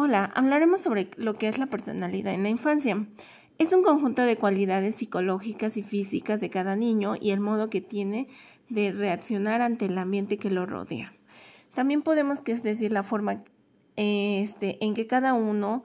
[0.00, 3.04] Hola, hablaremos sobre lo que es la personalidad en la infancia.
[3.58, 7.80] Es un conjunto de cualidades psicológicas y físicas de cada niño y el modo que
[7.80, 8.28] tiene
[8.68, 11.12] de reaccionar ante el ambiente que lo rodea.
[11.74, 13.42] También podemos decir la forma
[13.96, 15.82] este, en que cada uno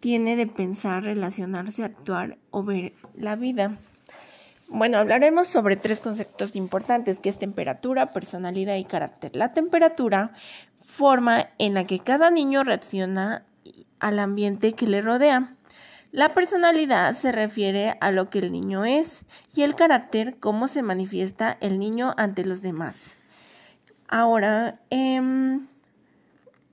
[0.00, 3.78] tiene de pensar, relacionarse, actuar o ver la vida.
[4.66, 9.36] Bueno, hablaremos sobre tres conceptos importantes, que es temperatura, personalidad y carácter.
[9.36, 10.32] La temperatura
[10.90, 13.44] forma en la que cada niño reacciona
[14.00, 15.54] al ambiente que le rodea.
[16.12, 20.82] La personalidad se refiere a lo que el niño es y el carácter cómo se
[20.82, 23.20] manifiesta el niño ante los demás.
[24.08, 25.68] Ahora, em,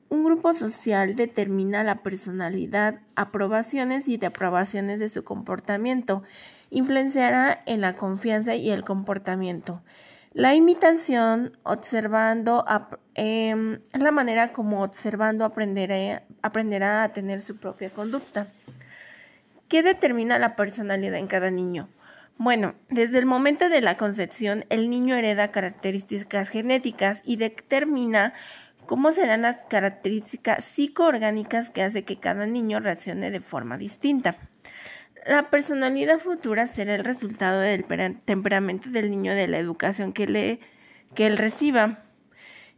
[0.09, 6.23] un grupo social determina la personalidad, aprobaciones y desaprobaciones de su comportamiento.
[6.71, 9.83] Influenciará en la confianza y el comportamiento.
[10.37, 12.63] La imitación, observando,
[13.15, 18.45] em, es la manera como observando aprenderá a tener su propia conducta.
[19.67, 21.89] ¿Qué determina la personalidad en cada niño?
[22.37, 28.35] Bueno, desde el momento de la concepción, el niño hereda características genéticas y determina
[28.85, 34.37] cómo serán las características psicoorgánicas que hace que cada niño reaccione de forma distinta.
[35.27, 37.83] La personalidad futura será el resultado del
[38.23, 40.59] temperamento del niño de la educación que,
[41.17, 42.05] él reciba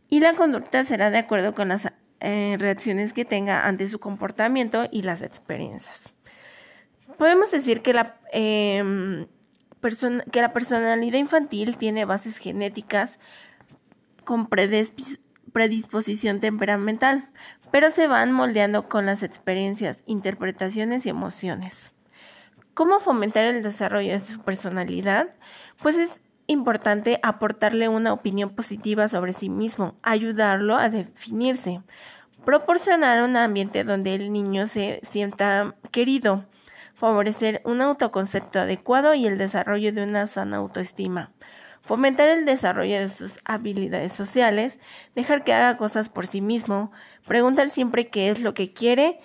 [0.09, 1.89] y la conducta será de acuerdo con las
[2.21, 6.09] eh, reacciones que tenga ante su comportamiento y las experiencias.
[7.19, 9.27] Podemos decir que la, em,
[10.31, 13.19] que la personalidad infantil tiene bases genéticas
[14.23, 14.49] con
[15.53, 17.29] predisposición temperamental,
[17.71, 21.91] pero se van moldeando con las experiencias, interpretaciones y emociones.
[22.79, 25.35] ¿Cómo fomentar el desarrollo de su personalidad?
[25.81, 31.81] Pues es importante aportarle una opinión positiva sobre sí mismo, ayudarlo a definirse,
[32.45, 36.45] proporcionar un ambiente donde el niño se sienta querido,
[36.93, 41.33] favorecer un autoconcepto adecuado y el desarrollo de una sana autoestima,
[41.81, 44.79] fomentar el desarrollo de sus habilidades sociales,
[45.15, 46.93] dejar que haga cosas por sí mismo,
[47.27, 49.19] preguntar siempre qué es lo que quiere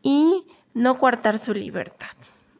[0.00, 2.08] y no coartar su libertad.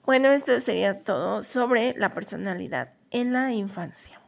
[0.07, 4.24] Bueno, esto sería todo sobre la personalidad en la infancia.